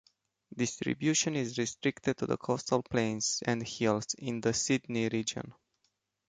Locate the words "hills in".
3.61-4.41